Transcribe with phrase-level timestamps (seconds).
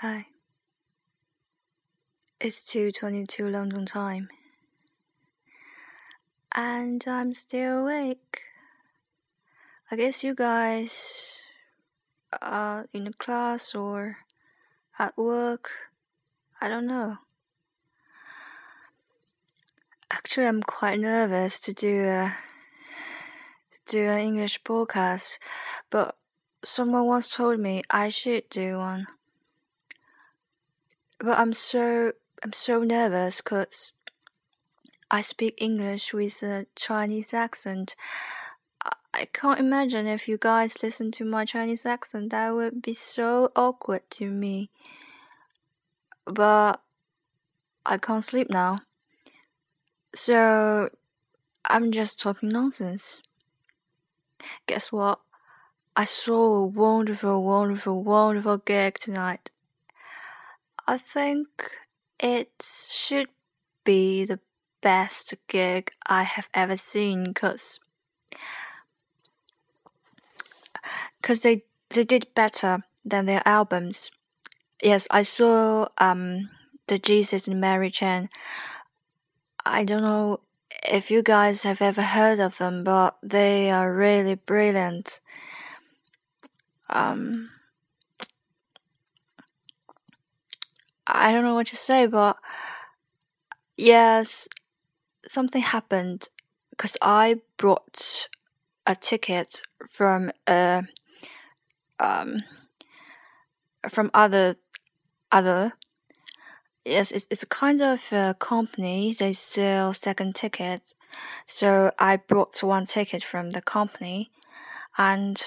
[0.00, 0.26] Hi.
[2.38, 4.28] It's 2:22 London time.
[6.52, 8.42] And I'm still awake.
[9.90, 11.38] I guess you guys
[12.40, 14.18] are in a class or
[15.00, 15.68] at work.
[16.60, 17.18] I don't know.
[20.12, 22.36] Actually, I'm quite nervous to do a
[23.72, 25.38] to do an English podcast,
[25.90, 26.16] but
[26.64, 29.17] someone once told me I should do one.
[31.18, 33.92] But I'm so I'm so nervous because
[35.10, 37.96] I speak English with a Chinese accent.
[39.14, 43.50] I can't imagine if you guys listen to my Chinese accent, that would be so
[43.56, 44.70] awkward to me.
[46.24, 46.80] But
[47.84, 48.78] I can't sleep now.
[50.14, 50.90] So
[51.64, 53.20] I'm just talking nonsense.
[54.66, 55.20] Guess what?
[55.96, 59.50] I saw a wonderful, wonderful, wonderful gig tonight.
[60.88, 61.48] I think
[62.18, 63.28] it should
[63.84, 64.40] be the
[64.80, 67.78] best gig I have ever seen cause
[71.22, 74.10] cause they they did better than their albums.
[74.82, 76.48] Yes, I saw um
[76.86, 78.30] the Jesus and Mary Chain.
[79.66, 80.40] I don't know
[80.88, 85.20] if you guys have ever heard of them, but they are really brilliant.
[86.88, 87.50] Um
[91.08, 92.36] I don't know what to say, but
[93.76, 94.46] yes,
[95.26, 96.28] something happened
[96.70, 98.28] because I brought
[98.86, 100.84] a ticket from a
[101.98, 102.42] um
[103.88, 104.56] from other
[105.32, 105.72] other.
[106.84, 109.14] Yes it's, it's a kind of a company.
[109.14, 110.94] They sell second tickets.
[111.46, 114.30] So i brought one ticket from the company
[114.96, 115.42] and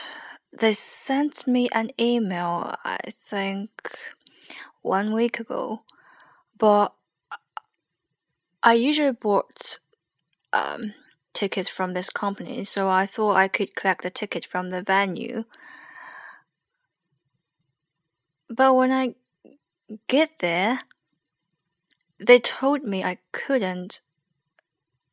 [0.59, 3.69] they sent me an email i think
[4.81, 5.81] one week ago
[6.57, 6.93] but
[8.63, 9.79] i usually bought
[10.53, 10.93] um,
[11.33, 15.45] tickets from this company so i thought i could collect the ticket from the venue.
[18.51, 19.15] But when I
[20.07, 20.81] get there,
[22.19, 24.01] they told me I couldn't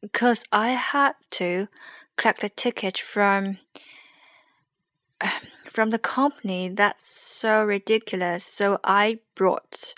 [0.02, 1.68] because I had to
[2.16, 3.58] collect the ticket from
[5.78, 6.68] from the company.
[6.68, 8.44] That's so ridiculous.
[8.44, 9.94] So I brought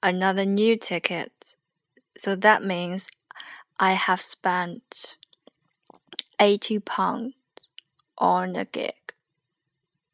[0.00, 1.56] another new ticket.
[2.16, 3.08] So that means
[3.80, 5.16] I have spent
[6.38, 7.34] 80 pounds
[8.16, 8.94] on a gig.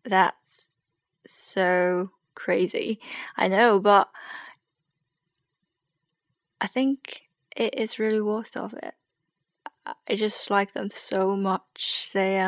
[0.04, 0.78] That's
[1.26, 2.98] so crazy.
[3.36, 4.08] I know, but
[6.62, 8.94] I think it is really worth of it.
[9.84, 12.08] I just like them so much.
[12.14, 12.38] They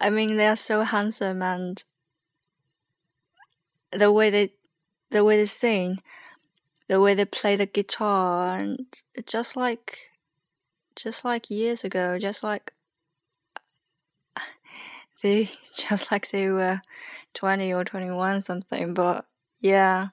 [0.00, 1.82] I mean, they are so handsome and
[3.92, 4.52] the way they,
[5.10, 5.98] the way they sing,
[6.88, 8.86] the way they play the guitar, and
[9.26, 10.10] just like,
[10.96, 12.72] just like years ago, just like
[15.22, 16.80] they just like they were
[17.34, 19.26] 20 or 21 something but
[19.60, 20.08] yeah.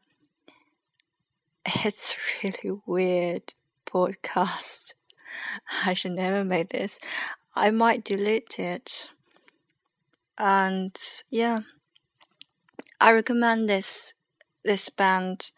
[1.66, 3.54] It's really weird
[3.86, 4.94] podcast.
[5.86, 7.00] I should never make this.
[7.56, 9.10] I might delete it
[10.38, 10.98] and
[11.30, 11.60] yeah
[13.02, 14.14] i recommend this
[14.64, 15.52] this band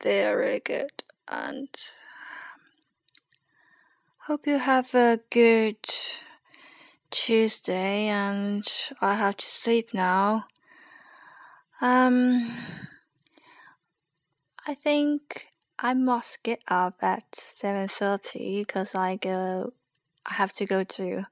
[0.00, 1.68] they are really good and
[4.26, 5.76] hope you have a good
[7.10, 8.66] Tuesday and
[9.00, 10.46] I have to sleep now.
[11.80, 12.50] Um,
[14.66, 19.72] I think I must get up at 7:30 because I go
[20.26, 21.26] I have to go to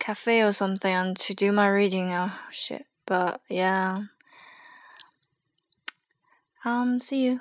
[0.00, 2.12] cafe or something to do my reading.
[2.12, 2.86] Oh shit.
[3.06, 4.04] But yeah.
[6.64, 7.40] Um see you.